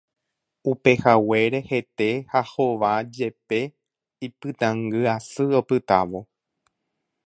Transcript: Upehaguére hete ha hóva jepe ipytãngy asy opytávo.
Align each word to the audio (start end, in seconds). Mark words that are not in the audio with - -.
Upehaguére 0.71 1.59
hete 1.69 2.09
ha 2.31 2.41
hóva 2.51 2.91
jepe 3.17 3.59
ipytãngy 4.25 5.03
asy 5.15 5.43
opytávo. 5.59 6.19